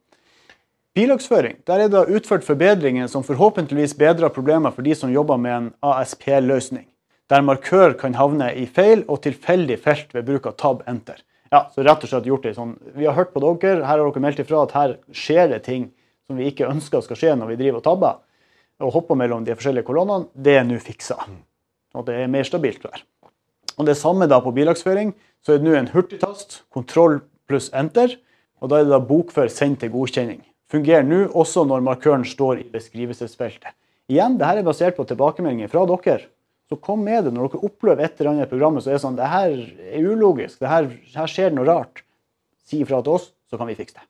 Bilagsføring. 0.97 1.61
Der 1.69 1.85
er 1.85 1.91
det 1.93 2.07
utført 2.17 2.47
forbedringer 2.47 3.07
som 3.13 3.23
forhåpentligvis 3.23 3.93
bedrer 4.01 4.33
problemer 4.35 4.73
for 4.75 4.87
de 4.87 4.97
som 4.97 5.13
jobber 5.13 5.37
med 5.39 5.55
en 5.55 5.69
ASP-løsning, 5.85 6.89
der 7.29 7.45
markør 7.45 7.93
kan 8.01 8.17
havne 8.17 8.49
i 8.57 8.65
feil 8.67 9.05
og 9.07 9.21
tilfeldig 9.27 9.77
felt 9.85 10.17
ved 10.17 10.25
bruk 10.27 10.49
av 10.49 10.57
tab-enter. 10.59 11.21
Ja, 11.53 11.67
så 11.73 11.85
rett 11.85 12.03
og 12.05 12.11
slett 12.11 12.27
gjort 12.29 12.49
det 12.49 12.55
sånn. 12.57 12.75
Vi 12.97 13.07
har 13.07 13.17
hørt 13.17 13.35
på 13.35 13.45
dere, 13.45 13.85
her 13.85 14.01
har 14.01 14.03
dere 14.03 14.25
meldt 14.25 14.41
ifra 14.43 14.65
at 14.65 14.75
her 14.77 14.97
skjer 15.13 15.53
det 15.53 15.61
ting 15.69 15.91
som 16.27 16.41
vi 16.41 16.49
ikke 16.49 16.69
ønsker 16.69 17.05
skal 17.05 17.21
skje 17.21 17.37
når 17.37 17.53
vi 17.53 17.61
driver 17.61 17.81
og 17.81 17.87
tabber, 17.87 18.19
og 18.85 18.97
hopper 18.97 19.21
mellom 19.21 19.45
de 19.47 19.57
forskjellige 19.57 19.87
kolonnene. 19.87 20.29
Det 20.33 20.57
er 20.59 20.67
nå 20.67 20.81
fiksa. 20.83 21.21
Og 21.99 22.07
det 22.07 22.15
er 22.15 22.31
mer 22.31 22.47
stabilt 22.47 22.85
vær. 22.87 23.03
Og 23.79 23.87
det 23.87 23.99
samme 23.99 24.29
da 24.31 24.39
på 24.43 24.55
bilagsføring, 24.55 25.13
så 25.43 25.55
er 25.55 25.61
det 25.61 25.67
nå 25.67 25.75
en 25.79 25.91
hurtigtast, 25.91 26.63
kontroll 26.75 27.21
pluss 27.51 27.71
enter, 27.77 28.17
og 28.63 28.71
da 28.71 28.81
er 28.81 28.87
det 28.87 28.95
da 28.95 29.03
bokfør 29.03 29.51
send 29.51 29.79
til 29.83 29.93
godkjenning. 29.95 30.41
Fungerer 30.71 31.07
nå 31.07 31.25
også 31.39 31.65
når 31.67 31.85
markøren 31.87 32.27
står 32.29 32.63
i 32.63 32.67
beskrivelsesfeltet. 32.73 33.75
Igjen, 34.09 34.37
det 34.41 34.49
her 34.49 34.61
er 34.61 34.67
basert 34.67 34.97
på 34.97 35.07
tilbakemeldinger 35.09 35.71
fra 35.73 35.85
dere. 35.89 36.29
Så 36.69 36.77
kom 36.85 37.01
med 37.05 37.25
det 37.25 37.33
når 37.33 37.49
dere 37.49 37.65
opplever 37.65 38.05
et 38.05 38.19
eller 38.21 38.35
annet 38.35 38.49
i 38.49 38.51
programmet 38.51 38.85
så 38.85 38.93
er 38.93 38.99
det 38.99 39.05
sånn, 39.05 39.17
det 39.17 39.29
her 39.33 39.55
er 39.89 40.05
ulogisk, 40.05 40.59
det 40.61 40.69
her, 40.69 40.91
her 41.15 41.31
skjer 41.33 41.55
noe 41.57 41.69
rart. 41.69 42.03
Si 42.69 42.83
ifra 42.85 43.01
til 43.05 43.17
oss, 43.17 43.31
så 43.49 43.57
kan 43.57 43.71
vi 43.71 43.77
fikse 43.79 43.97
det. 43.97 44.05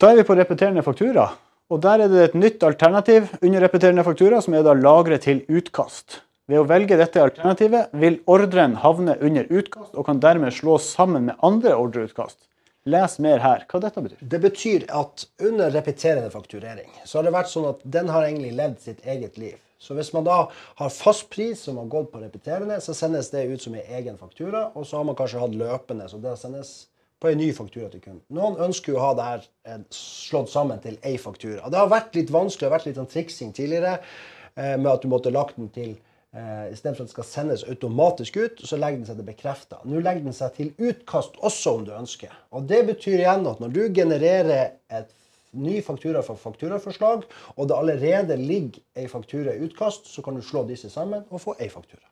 Da 0.00 0.10
er 0.10 0.18
vi 0.18 0.26
på 0.28 0.36
repeterende 0.36 0.84
faktura. 0.84 1.30
Og 1.74 1.80
Der 1.82 2.04
er 2.04 2.06
det 2.06 2.20
et 2.22 2.34
nytt 2.38 2.62
alternativ 2.62 3.32
under 3.42 3.64
repeterende 3.64 4.04
faktura, 4.06 4.38
som 4.40 4.54
er 4.54 4.62
da 4.62 4.76
lagre 4.78 5.16
til 5.18 5.40
utkast. 5.50 6.20
Ved 6.46 6.60
å 6.60 6.66
velge 6.70 6.94
dette 7.00 7.18
alternativet 7.18 7.90
vil 7.98 8.20
ordren 8.30 8.76
havne 8.78 9.16
under 9.18 9.48
utkast, 9.50 9.90
og 9.98 10.06
kan 10.06 10.20
dermed 10.22 10.54
slås 10.54 10.86
sammen 10.94 11.26
med 11.26 11.40
andre 11.42 11.74
ordreutkast. 11.74 12.38
Les 12.86 13.18
mer 13.18 13.42
her 13.42 13.64
hva 13.66 13.80
dette 13.82 14.04
betyr. 14.04 14.22
Det 14.22 14.40
betyr 14.44 14.86
at 15.00 15.26
under 15.42 15.74
repeterende 15.74 16.30
fakturering 16.30 16.92
så 17.02 17.18
har 17.18 17.26
det 17.26 17.34
vært 17.40 17.50
sånn 17.50 17.70
at 17.72 17.82
den 17.96 18.12
har 18.12 18.28
egentlig 18.28 18.54
levd 18.54 18.80
sitt 18.84 19.02
eget 19.08 19.40
liv. 19.40 19.58
Så 19.82 19.98
hvis 19.98 20.12
man 20.14 20.28
da 20.28 20.44
har 20.78 20.94
fast 20.94 21.26
pris 21.32 21.66
som 21.66 21.80
har 21.82 21.90
gått 21.90 22.12
på 22.12 22.22
repeterende, 22.22 22.78
så 22.84 22.94
sendes 22.94 23.32
det 23.34 23.48
ut 23.50 23.66
som 23.66 23.74
en 23.74 23.94
egen 23.98 24.20
faktura. 24.20 24.68
Og 24.76 24.86
så 24.86 25.00
har 25.00 25.08
man 25.10 25.18
kanskje 25.18 25.42
hatt 25.42 25.58
løpende, 25.58 26.06
så 26.12 26.22
det 26.22 26.38
sendes 26.38 26.76
på 27.24 27.32
en 27.32 27.40
ny 27.40 27.50
faktura 27.56 27.88
til 27.88 28.02
kunden. 28.04 28.24
Noen 28.36 28.58
ønsker 28.66 28.92
jo 28.92 29.00
å 29.00 29.04
ha 29.06 29.12
det 29.16 29.26
her 29.28 29.44
eh, 29.70 29.84
slått 29.96 30.52
sammen 30.52 30.80
til 30.84 30.98
én 31.00 31.20
faktura. 31.20 31.70
Det 31.72 31.80
har 31.80 31.92
vært 31.92 32.18
litt 32.18 32.32
vanskelig, 32.34 32.66
det 32.66 32.68
har 32.68 32.76
vært 32.76 32.88
litt 32.90 33.00
sånn 33.00 33.12
triksing 33.14 33.54
tidligere 33.56 33.94
eh, 33.96 34.74
med 34.76 34.90
at 34.92 35.04
du 35.04 35.08
måtte 35.12 35.32
lagt 35.32 35.56
den 35.56 35.70
til 35.72 35.94
eh, 35.94 36.68
Istedenfor 36.74 37.06
at 37.06 37.08
det 37.08 37.16
skal 37.16 37.28
sendes 37.30 37.64
automatisk 37.72 38.36
ut, 38.42 38.64
så 38.68 38.76
legger 38.76 39.00
den 39.00 39.08
seg 39.08 39.20
til 39.22 39.28
bekrefta. 39.30 39.80
Nå 39.88 40.04
legger 40.04 40.28
den 40.28 40.36
seg 40.36 40.56
til 40.58 40.72
utkast 40.76 41.40
også, 41.40 41.78
om 41.78 41.88
du 41.88 41.92
ønsker. 41.96 42.32
Og 42.52 42.68
Det 42.68 42.84
betyr 42.92 43.22
igjen 43.22 43.48
at 43.48 43.64
når 43.64 43.72
du 43.72 43.84
genererer 43.88 44.76
et 44.92 45.20
ny 45.54 45.78
faktura 45.86 46.20
for 46.26 46.36
fakturaforslag, 46.36 47.24
og 47.56 47.70
det 47.70 47.78
allerede 47.78 48.36
ligger 48.36 48.82
ei 48.98 49.08
faktura 49.08 49.54
i 49.54 49.64
utkast, 49.64 50.10
så 50.12 50.24
kan 50.26 50.36
du 50.36 50.44
slå 50.44 50.66
disse 50.68 50.92
sammen 50.92 51.24
og 51.30 51.40
få 51.40 51.56
ei 51.56 51.70
faktura. 51.72 52.04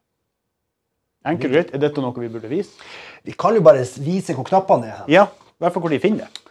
Enkelt 1.26 1.50
og 1.50 1.54
greit. 1.54 1.74
Er 1.74 1.82
dette 1.82 2.02
noe 2.02 2.14
vi 2.18 2.30
burde 2.32 2.50
vise? 2.50 2.74
Vi 3.22 3.34
kan 3.38 3.54
jo 3.54 3.62
bare 3.64 3.84
vise 4.02 4.34
hvor 4.34 4.46
knappene 4.48 4.90
er. 4.90 5.02
Ja, 5.10 5.28
i 5.30 5.62
hvert 5.62 5.74
fall 5.74 5.84
hvor 5.84 5.92
de 5.94 6.02
finner 6.02 6.26
det. 6.26 6.42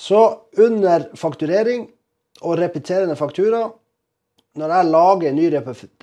Så 0.00 0.20
under 0.58 1.10
fakturering 1.18 1.88
og 2.40 2.58
repeterende 2.58 3.16
faktura 3.18 3.66
Når 4.58 4.72
jeg 4.74 4.86
lager 4.90 5.28
en 5.28 5.36
ny 5.38 5.44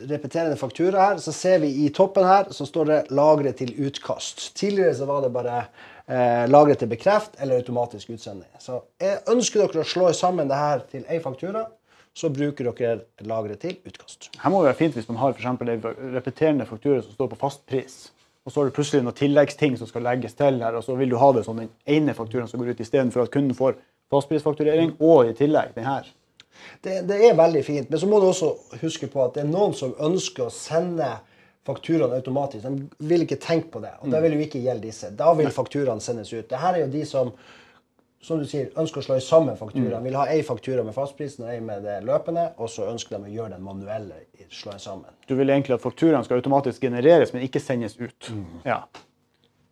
repeterende 0.07 0.55
faktura 0.55 1.09
her, 1.09 1.17
så 1.19 1.33
ser 1.36 1.57
vi 1.59 1.67
i 1.83 1.89
toppen 1.91 2.24
her 2.24 2.45
så 2.55 2.65
står 2.65 2.86
det 2.86 3.00
'lagre 3.12 3.51
til 3.51 3.74
utkast'. 3.75 4.53
Tidligere 4.55 4.95
så 4.95 5.05
var 5.05 5.21
det 5.21 5.33
bare 5.33 5.65
eh, 6.07 6.47
'lagre 6.47 6.75
til 6.75 6.88
bekreft' 6.88 7.36
eller 7.41 7.57
automatisk 7.57 8.09
utsending. 8.09 8.47
Så 8.59 8.79
jeg 9.01 9.19
ønsker 9.27 9.59
dere 9.59 9.83
å 9.83 9.83
slå 9.83 10.13
sammen 10.13 10.47
det 10.47 10.55
her 10.55 10.79
til 10.91 11.03
én 11.03 11.21
faktura, 11.21 11.65
så 12.17 12.29
bruker 12.33 12.71
dere 12.74 13.01
lageret 13.29 13.62
til 13.62 13.77
utkast. 13.86 14.31
Her 14.41 14.50
må 14.50 14.62
det 14.63 14.71
være 14.71 14.79
fint 14.79 14.95
hvis 14.97 15.09
man 15.12 15.19
har 15.21 15.36
for 15.38 15.69
en 15.69 15.83
repeterende 16.15 16.65
faktura 16.65 17.01
som 17.03 17.13
står 17.13 17.29
på 17.33 17.41
fastpris. 17.43 17.97
Og 18.47 18.51
så 18.51 18.62
har 18.62 18.69
du 18.69 18.75
plutselig 18.77 19.03
noen 19.03 19.17
tilleggsting 19.17 19.75
som 19.77 19.89
skal 19.89 20.05
legges 20.07 20.38
til 20.39 20.62
her, 20.63 20.77
og 20.79 20.86
så 20.86 20.95
vil 20.95 21.12
du 21.12 21.17
ha 21.19 21.33
det 21.36 21.43
som 21.45 21.57
den 21.59 21.67
ene 21.86 22.15
fakturaen 22.15 22.47
som 22.47 22.62
går 22.62 22.71
ut, 22.71 22.81
istedenfor 22.81 23.25
at 23.25 23.33
kunden 23.33 23.57
får 23.57 23.75
fastprisfakturering 24.13 24.95
og 25.03 25.27
i 25.27 25.36
tillegg 25.36 25.75
den 25.75 25.86
her. 25.86 26.07
Det, 26.81 27.01
det, 27.09 27.17
er 27.27 27.36
veldig 27.38 27.63
fint, 27.67 27.89
men 27.91 28.00
så 28.00 28.07
må 28.09 28.21
du 28.24 28.29
også 28.29 28.53
huske 28.81 29.09
på 29.12 29.21
at 29.25 29.36
det 29.36 29.43
er 29.43 29.51
noen 29.51 29.75
som 29.77 29.91
ønsker 30.07 30.47
å 30.47 30.53
sende 30.53 31.12
fakturaene 31.67 32.17
automatisk. 32.17 32.63
De 32.63 33.07
vil 33.12 33.27
ikke 33.27 33.38
tenke 33.43 33.69
på 33.75 33.83
det, 33.83 33.93
og 34.00 34.09
det 34.15 34.24
vil 34.24 34.38
jo 34.38 34.47
ikke 34.47 34.63
gjelde 34.63 34.88
disse. 34.88 35.12
Da 35.19 35.36
vil 35.38 35.51
fakturaene 35.53 36.01
sendes 36.01 36.31
ut. 36.31 36.47
Dette 36.47 36.63
er 36.71 36.81
jo 36.86 36.89
de 36.95 37.03
som 37.05 37.36
som 38.21 38.39
du 38.41 38.47
sier, 38.50 38.71
ønsker 38.79 39.01
å 39.01 39.05
slå 39.05 39.19
sammen 39.24 39.57
fakturaene. 39.59 40.01
Vil 40.03 40.17
ha 40.17 40.25
én 40.33 40.43
faktura 40.45 40.83
med 40.83 40.95
fastprisen 40.95 41.45
og 41.45 41.53
én 41.53 41.65
med 41.67 41.86
det 41.86 42.00
løpende, 42.07 42.50
og 42.57 42.71
så 42.74 42.89
ønsker 42.91 43.17
de 43.17 43.29
å 43.29 43.36
gjøre 43.36 43.55
den 43.55 43.65
manuelle 43.65 44.24
slå 44.50 44.77
sammen. 44.81 45.12
Du 45.29 45.36
vil 45.38 45.50
egentlig 45.53 45.77
at 45.77 45.83
fakturaene 45.83 46.25
skal 46.25 46.41
automatisk 46.41 46.81
genereres, 46.88 47.33
men 47.36 47.45
ikke 47.45 47.62
sendes 47.63 47.97
ut. 48.00 48.31
Mm. 48.33 48.62
Ja. 48.65 48.81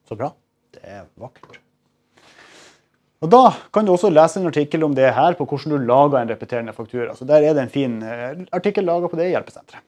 Så 0.06 0.18
bra. 0.20 0.32
Det 0.76 0.84
er 0.84 1.08
vakkert. 1.20 1.60
Og 3.24 3.32
Da 3.32 3.56
kan 3.74 3.88
du 3.88 3.94
også 3.94 4.12
lese 4.12 4.40
en 4.40 4.52
artikkel 4.52 4.84
om 4.86 4.94
det 4.94 5.08
her, 5.16 5.34
på 5.34 5.48
hvordan 5.48 5.72
du 5.74 5.88
lager 5.88 6.20
en 6.20 6.30
repeterende 6.30 6.74
faktura. 6.76 7.16
Så 7.16 7.26
Der 7.26 7.42
er 7.42 7.54
det 7.54 7.64
en 7.64 7.74
fin 7.74 8.02
eh, 8.04 8.46
artikkel 8.54 8.86
laga 8.86 9.10
på 9.10 9.18
det 9.18 9.32
hjelpesenteret. 9.32 9.82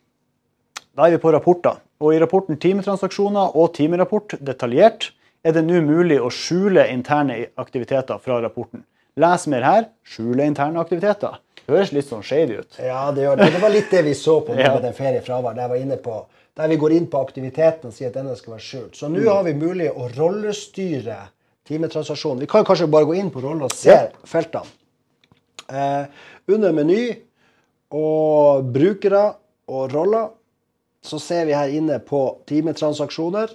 Da 0.97 1.05
er 1.05 1.13
vi 1.13 1.21
på 1.21 1.31
rapporter. 1.31 1.77
Og 2.01 2.15
I 2.15 2.19
rapporten 2.19 2.57
Timetransaksjoner 2.57 3.55
og 3.55 3.73
timerapport 3.75 4.39
detaljert 4.41 5.11
er 5.48 5.56
det 5.56 5.63
nå 5.63 5.80
mulig 5.86 6.20
å 6.20 6.30
skjule 6.34 6.84
interne 6.92 7.39
aktiviteter 7.62 8.20
fra 8.24 8.39
rapporten. 8.44 8.84
Les 9.18 9.46
mer 9.50 9.63
her. 9.66 9.86
Skjule 10.06 10.46
interne 10.46 10.82
aktiviteter. 10.82 11.39
Det 11.63 11.74
høres 11.74 11.94
litt 11.96 12.08
sånn 12.08 12.24
shady 12.24 12.60
ut. 12.62 12.80
Ja, 12.80 13.08
det 13.16 13.25
gjør 13.25 13.39
det. 13.39 13.48
Det 13.56 13.62
var 13.63 13.72
litt 13.74 13.89
det 13.92 14.04
vi 14.06 14.13
så 14.16 14.39
på 14.46 14.56
med 14.58 14.82
den 14.84 14.96
feriefravær. 14.98 15.56
Der, 15.58 15.72
var 15.72 15.80
inne 15.80 15.98
på, 16.04 16.20
der 16.58 16.72
vi 16.72 16.80
går 16.80 16.96
inn 16.98 17.08
på 17.12 17.22
aktiviteten 17.24 17.89
og 17.89 17.96
sier 17.96 18.12
at 18.12 18.20
denne 18.20 18.36
skal 18.39 18.58
være 18.58 18.66
skjult. 18.66 19.00
Så 19.00 19.10
nå 19.12 19.24
har 19.27 19.44
vi 19.48 19.56
mulig 19.58 19.89
å 19.92 20.10
rollestyre 20.16 21.20
timetransaksjonen. 21.68 22.44
Vi 22.46 22.51
kan 22.51 22.68
kanskje 22.68 22.89
bare 22.92 23.08
gå 23.10 23.18
inn 23.20 23.32
på 23.34 23.44
rollen 23.44 23.66
og 23.68 23.75
se 23.75 23.98
feltene. 24.27 24.75
Eh, 25.68 26.08
under 26.56 26.75
meny 26.75 27.01
og 27.96 28.68
brukere 28.72 29.25
og 29.68 29.92
roller 29.92 30.30
så 31.04 31.20
ser 31.20 31.48
vi 31.48 31.56
her 31.56 31.72
inne 31.75 32.00
på 32.04 32.22
timetransaksjoner. 32.48 33.51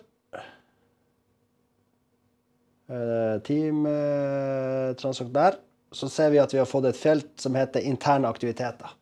Eh, 2.92 3.36
timetransaksjoner 3.48 5.32
der. 5.32 5.60
Så 5.92 6.08
ser 6.08 6.32
vi 6.32 6.40
at 6.40 6.52
vi 6.54 6.60
har 6.60 6.68
fått 6.68 6.88
et 6.88 6.96
felt 6.96 7.30
som 7.40 7.56
heter 7.56 7.84
interne 7.88 8.28
aktiviteter. 8.28 8.92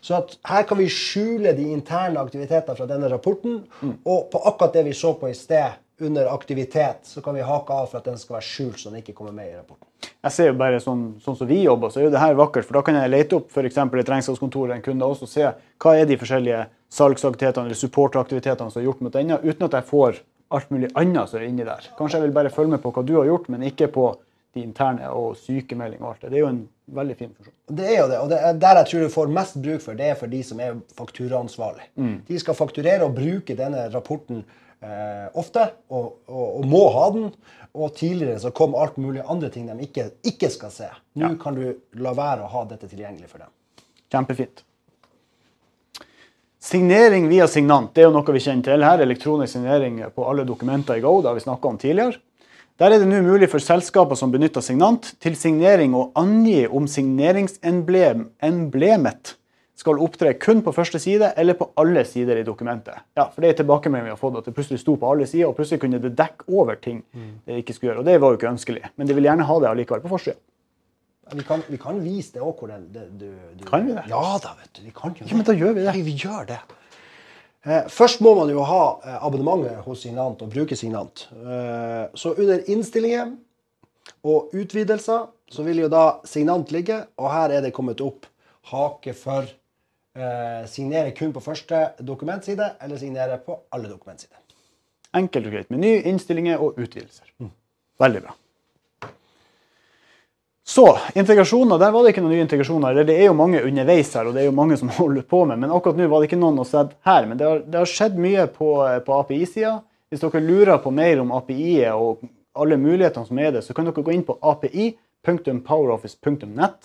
Så 0.00 0.20
her 0.46 0.62
kan 0.68 0.78
vi 0.78 0.86
skjule 0.92 1.52
de 1.56 1.70
interne 1.72 2.20
aktiviteter 2.20 2.76
fra 2.76 2.86
denne 2.88 3.08
rapporten. 3.12 3.62
Mm. 3.80 3.96
Og 4.04 4.30
på 4.32 4.40
akkurat 4.48 4.76
det 4.76 4.84
vi 4.88 4.94
så 4.96 5.14
på 5.18 5.28
i 5.28 5.34
sted, 5.36 5.82
under 6.00 6.26
aktivitet, 6.26 6.98
så 7.02 7.20
kan 7.20 7.34
vi 7.34 7.40
hake 7.40 7.72
av 7.72 7.86
for 7.86 7.98
at 7.98 8.04
den 8.04 8.18
skal 8.20 8.36
være 8.36 8.44
skjult, 8.44 8.80
så 8.80 8.90
den 8.90 9.00
ikke 9.00 9.14
kommer 9.16 9.32
med 9.32 9.48
i 9.48 9.54
rapporten. 9.56 9.88
Jeg 10.26 10.34
ser 10.34 10.50
jo 10.50 10.56
bare 10.60 10.80
sånn, 10.82 11.04
sånn 11.24 11.38
som 11.38 11.48
vi 11.48 11.62
jobber, 11.62 11.88
så 11.88 12.02
er 12.02 12.06
jo 12.06 12.12
det 12.12 12.20
her 12.20 12.36
vakkert. 12.36 12.66
For 12.68 12.76
da 12.76 12.82
kan 12.84 12.98
jeg 12.98 13.12
lete 13.12 13.38
opp 13.38 13.48
f.eks. 13.48 13.78
et 13.80 14.10
regnskapskontor 14.12 14.74
en 14.74 14.84
kunde 14.84 15.08
og 15.08 15.22
se 15.24 15.46
hva 15.46 15.94
er 15.96 16.08
de 16.08 16.18
forskjellige 16.20 16.66
salgsaktivitetene 16.92 17.70
eller 17.70 17.80
supportaktivitetene 17.80 18.74
som 18.74 18.82
er 18.82 18.88
gjort 18.90 19.06
mot 19.06 19.16
denne, 19.16 19.40
uten 19.40 19.68
at 19.68 19.78
jeg 19.78 19.88
får 19.88 20.20
alt 20.54 20.70
mulig 20.70 20.90
annet 20.94 21.30
som 21.30 21.40
er 21.40 21.48
inni 21.48 21.66
der. 21.66 21.88
Kanskje 21.98 22.20
jeg 22.20 22.28
vil 22.28 22.36
bare 22.36 22.52
følge 22.54 22.76
med 22.76 22.82
på 22.84 22.92
hva 22.94 23.04
du 23.06 23.16
har 23.18 23.28
gjort, 23.28 23.48
men 23.52 23.66
ikke 23.66 23.90
på 23.94 24.08
de 24.56 24.64
interne 24.64 25.08
og 25.12 25.36
sykemelding 25.40 26.02
og 26.02 26.12
alt 26.12 26.24
det. 26.24 26.32
Det 26.32 26.38
er 26.38 26.44
jo 26.44 26.52
en 26.52 26.62
veldig 26.96 27.16
fin 27.18 27.32
funksjon. 27.32 27.56
Det 27.78 27.88
er 27.88 27.98
jo 27.98 28.06
det, 28.10 28.20
og 28.22 28.30
det 28.32 28.38
er 28.40 28.60
der 28.62 28.80
jeg 28.80 28.90
tror 28.90 29.02
du 29.02 29.14
får 29.16 29.34
mest 29.38 29.58
bruk 29.64 29.82
for, 29.84 29.98
det 29.98 30.12
er 30.12 30.20
for 30.20 30.32
de 30.32 30.42
som 30.46 30.62
er 30.62 30.78
fakturaansvarlig. 30.98 31.90
Mm. 31.98 32.14
De 32.28 32.38
skal 32.42 32.58
fakturere 32.58 33.08
og 33.08 33.16
bruke 33.18 33.58
denne 33.58 33.88
rapporten 33.92 34.44
eh, 34.80 35.26
ofte, 35.34 35.66
og, 35.90 36.22
og, 36.30 36.46
og, 36.46 36.68
må 36.70 36.84
ha 36.94 37.08
den. 37.16 37.28
Og 37.76 37.92
tidligere 37.98 38.38
så 38.40 38.54
kom 38.56 38.76
alt 38.78 38.96
mulig 39.02 39.24
andre 39.26 39.50
ting 39.52 39.66
de 39.68 39.76
ikke, 39.84 40.08
ikke 40.24 40.48
skal 40.52 40.72
se. 40.72 40.88
Nå 41.20 41.34
ja. 41.34 41.40
kan 41.42 41.58
du 41.58 41.66
la 42.00 42.14
være 42.16 42.46
å 42.46 42.52
ha 42.54 42.64
dette 42.70 42.88
tilgjengelig 42.88 43.28
for 43.34 43.44
dem. 43.44 43.52
Kjempefint. 44.14 44.62
Signering 46.66 47.28
via 47.30 47.44
signant 47.46 47.92
det 47.94 48.02
er 48.02 48.08
jo 48.08 48.14
noe 48.16 48.32
vi 48.34 48.40
kjenner 48.42 48.64
til 48.66 48.82
her. 48.82 48.98
Elektronisk 49.04 49.52
signering 49.54 50.00
på 50.10 50.24
alle 50.26 50.42
dokumenter 50.48 50.96
i 50.98 51.02
Go. 51.04 51.22
Det 51.22 51.28
har 51.30 51.36
vi 51.38 51.42
om 51.46 51.78
tidligere. 51.78 52.18
Der 52.76 52.90
er 52.90 52.98
det 52.98 53.06
nå 53.06 53.22
mulig 53.22 53.48
for 53.52 53.58
selskaper 53.62 54.16
som 54.18 54.32
benytter 54.34 54.60
signant, 54.60 55.14
til 55.22 55.36
signering 55.38 55.94
å 55.94 56.10
angi 56.18 56.66
om 56.66 56.86
signeringsemblemet 56.90 59.38
skal 59.78 60.02
opptre 60.02 60.34
kun 60.42 60.58
på 60.66 60.74
første 60.74 60.98
side 60.98 61.38
eller 61.38 61.54
på 61.54 61.70
alle 61.78 62.02
sider 62.04 62.36
i 62.40 62.42
dokumentet. 62.42 62.94
Ja, 63.14 63.30
for 63.30 63.40
Det 63.42 63.48
er 63.48 63.52
tilbakemeldingen 63.62 64.10
vi 64.10 64.14
har 64.16 64.18
fått, 64.18 64.38
at 64.38 64.44
det 64.50 64.54
plutselig 64.58 64.80
sto 64.82 64.96
på 64.98 65.10
alle 65.12 65.26
sider, 65.30 65.46
og 65.46 65.54
plutselig 65.54 65.80
kunne 65.84 66.02
det 66.02 66.18
dekke 66.18 66.50
over 66.50 66.74
ting 66.82 66.98
det 67.46 67.62
ikke 67.62 67.74
skulle 67.76 67.90
gjøre. 67.92 68.02
og 68.02 68.08
Det 68.10 68.20
var 68.20 68.28
jo 68.30 68.36
ikke 68.40 68.54
ønskelig. 68.56 68.82
Men 68.96 69.06
de 69.06 69.14
vil 69.14 69.28
gjerne 69.30 69.46
ha 69.46 69.54
det 69.60 69.70
allikevel 69.70 70.02
på 70.02 70.14
forsida. 70.16 70.38
Vi 71.34 71.42
kan, 71.42 71.62
vi 71.66 71.78
kan, 71.78 71.96
vise 72.04 72.36
det 72.36 72.42
òg, 72.42 72.60
hvor 72.60 72.70
den 72.70 72.84
det 72.94 73.06
du, 73.18 73.30
du, 73.58 73.64
Kan 73.66 73.86
vi 73.86 73.94
det? 73.96 74.04
Ja 74.12 74.36
da, 74.42 74.52
vet 74.60 74.70
du. 74.78 74.82
Vi 74.86 74.92
kan 74.94 75.10
jo 75.10 75.24
det. 75.24 75.30
Ja, 75.32 75.38
men 75.38 75.46
da 75.48 75.54
gjør 75.58 75.74
vi 75.74 75.82
det. 75.82 75.94
Nei, 75.96 76.04
vi 76.06 76.14
gjør 76.22 76.46
det. 76.52 76.60
Eh, 77.66 77.88
først 77.90 78.22
må 78.22 78.36
man 78.38 78.52
jo 78.52 78.62
ha 78.62 78.82
eh, 79.02 79.16
abonnementet 79.26 79.82
hos 79.88 80.04
Signant 80.06 80.44
og 80.46 80.52
bruke 80.52 80.78
Signant. 80.78 81.26
Eh, 81.34 82.04
så 82.14 82.36
under 82.36 82.62
innstillinger 82.70 83.34
og 84.22 84.54
utvidelser 84.54 85.26
så 85.50 85.66
vil 85.66 85.82
jo 85.82 85.90
da 85.90 86.20
Signant 86.26 86.70
ligge, 86.74 87.02
og 87.18 87.30
her 87.34 87.58
er 87.58 87.66
det 87.66 87.74
kommet 87.74 88.02
opp 88.06 88.30
hake 88.70 89.14
for 89.18 89.46
eh, 89.46 90.62
signere 90.70 91.10
kun 91.14 91.34
på 91.34 91.42
første 91.42 91.88
dokumentside, 92.06 92.76
eller 92.82 93.02
signere 93.02 93.38
på 93.42 93.58
alle 93.74 93.90
dokumentsider. 93.90 94.38
Enkelt 95.16 95.50
og 95.50 95.54
greit. 95.58 95.70
Meny, 95.74 95.96
innstillinger 96.06 96.62
og 96.62 96.78
utvidelser. 96.78 97.30
Mm. 97.42 97.50
Veldig 98.02 98.26
bra. 98.26 98.34
Så 100.68 100.98
integrasjoner, 101.14 101.78
der 101.78 101.92
var 101.94 102.02
det 102.02 102.10
ikke 102.10 102.22
noen 102.24 102.32
nye 102.34 102.42
integrasjoner. 102.42 102.90
eller 102.90 103.04
Det 103.06 103.14
er 103.20 103.26
jo 103.28 103.34
mange 103.38 103.60
underveis 103.62 104.08
her, 104.18 104.26
og 104.26 104.34
det 104.34 104.40
er 104.42 104.48
jo 104.48 104.58
mange 104.58 104.76
som 104.76 104.88
holder 104.98 105.22
på 105.22 105.44
med. 105.46 105.58
Men 105.62 105.70
akkurat 105.70 105.96
nå 106.00 106.06
var 106.10 106.18
det 106.20 106.26
ikke 106.26 106.42
noen 106.42 106.58
å 106.58 106.66
se 106.66 106.82
her. 107.06 107.22
Men 107.30 107.38
det 107.38 107.46
har, 107.46 107.62
det 107.62 107.78
har 107.78 107.86
skjedd 107.86 108.18
mye 108.18 108.46
på, 108.50 108.82
på 109.06 109.12
API-sida. 109.20 109.86
Hvis 110.10 110.22
dere 110.24 110.40
lurer 110.42 110.78
på 110.82 110.90
mer 110.94 111.20
om 111.22 111.32
API-et 111.38 111.94
og 111.94 112.18
alle 112.58 112.76
mulighetene 112.82 113.26
som 113.28 113.38
er 113.38 113.50
det, 113.54 113.62
så 113.62 113.70
kan 113.76 113.86
dere 113.86 114.02
gå 114.02 114.12
inn 114.16 114.26
på 114.26 114.38
api.poweroffice.net. 114.42 116.78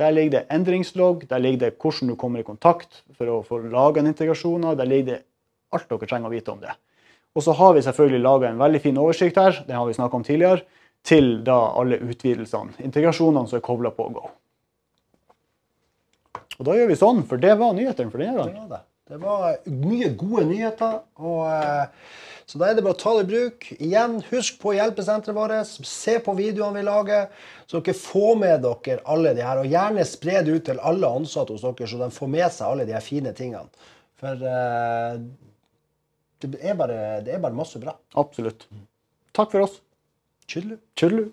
Der 0.00 0.10
ligger 0.12 0.32
det 0.34 0.48
endringslogg, 0.52 1.28
der 1.30 1.40
ligger 1.40 1.60
det 1.64 1.78
hvordan 1.80 2.08
du 2.12 2.16
kommer 2.20 2.38
i 2.42 2.44
kontakt 2.44 2.90
for 3.16 3.24
å 3.32 3.44
få 3.48 3.64
laga 3.64 4.00
en 4.02 4.10
integrasjon. 4.12 4.76
Der 4.76 4.90
ligger 4.92 5.08
det 5.08 5.24
alt 5.72 5.88
dere 5.88 6.08
trenger 6.10 6.28
å 6.28 6.36
vite 6.36 6.52
om 6.52 6.60
det. 6.60 6.76
Og 7.32 7.40
så 7.48 7.52
har 7.56 7.72
vi 7.72 7.80
selvfølgelig 7.88 8.28
laga 8.28 8.44
en 8.50 8.60
veldig 8.60 8.80
fin 8.84 9.00
oversikt 9.00 9.40
her. 9.40 9.64
Det 9.64 9.72
har 9.72 9.88
vi 9.88 9.96
snakka 9.96 10.20
om 10.20 10.28
tidligere 10.28 10.68
til 11.06 11.34
da 11.46 11.58
alle 11.78 11.98
utvidelsene, 12.04 12.76
integrasjonene 12.86 13.50
som 13.50 13.58
er 13.58 13.66
kobla 13.66 13.90
på 13.94 14.06
Go. 14.14 14.30
Og 16.58 16.66
da 16.68 16.76
gjør 16.78 16.90
vi 16.92 16.98
sånn, 17.00 17.22
for 17.26 17.42
det 17.42 17.56
var 17.58 17.74
nyhetene 17.74 18.12
for 18.12 18.22
denne 18.22 18.46
Det 18.46 18.58
var 18.60 18.72
det. 18.76 18.82
Det 19.12 19.18
var 19.20 19.56
mye 19.66 20.12
gode 20.16 20.44
nyheter. 20.48 21.00
Og, 21.20 21.40
eh, 21.50 22.12
så 22.46 22.60
da 22.60 22.68
er 22.68 22.78
det 22.78 22.84
bare 22.86 22.94
å 22.94 23.00
ta 23.02 23.12
det 23.18 23.24
i 23.26 23.30
bruk. 23.32 23.66
Igjen, 23.76 24.14
husk 24.30 24.60
på 24.62 24.72
hjelpesenteret 24.76 25.36
vårt. 25.36 25.72
Se 25.88 26.18
på 26.22 26.36
videoene 26.38 26.80
vi 26.80 26.86
lager, 26.86 27.26
så 27.66 27.82
dere 27.82 27.98
får 27.98 28.38
med 28.40 28.64
dere 28.64 29.02
alle 29.04 29.34
de 29.36 29.44
her. 29.44 29.60
Og 29.60 29.68
gjerne 29.74 30.06
spre 30.08 30.40
det 30.46 30.56
ut 30.56 30.66
til 30.70 30.80
alle 30.80 31.12
ansatte 31.18 31.52
hos 31.52 31.66
dere, 31.66 31.90
så 31.90 32.00
de 32.00 32.10
får 32.14 32.32
med 32.38 32.48
seg 32.54 32.68
alle 32.68 32.88
de 32.88 32.96
her 32.96 33.04
fine 33.04 33.34
tingene. 33.36 33.88
For 34.22 34.48
eh, 34.54 35.18
det, 36.46 36.62
er 36.62 36.78
bare, 36.78 36.98
det 37.26 37.36
er 37.36 37.42
bare 37.42 37.58
masse 37.58 37.82
bra. 37.82 37.98
Absolutt. 38.22 38.68
Takk 39.36 39.52
for 39.52 39.66
oss. 39.66 39.80
Çirli. 40.46 40.78
Çirli. 40.96 41.28